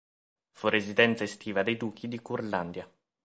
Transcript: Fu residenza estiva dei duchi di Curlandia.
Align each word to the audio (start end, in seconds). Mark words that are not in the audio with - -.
Fu 0.49 0.67
residenza 0.69 1.23
estiva 1.25 1.61
dei 1.61 1.77
duchi 1.77 2.07
di 2.07 2.17
Curlandia. 2.19 2.89